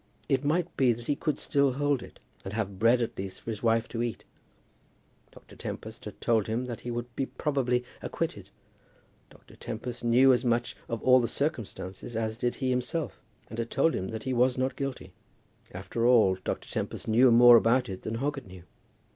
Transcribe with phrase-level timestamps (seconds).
[0.27, 3.51] It might be that he could still hold it, and have bread at least for
[3.51, 4.23] his wife to eat.
[5.31, 5.55] Dr.
[5.55, 8.49] Tempest had told him that he would be probably acquitted.
[9.29, 9.55] Dr.
[9.55, 13.93] Tempest knew as much of all the circumstances as did he himself, and had told
[13.93, 15.11] him that he was not guilty.
[15.71, 16.67] After all Dr.
[16.67, 18.63] Tempest knew more about it than Hoggett knew.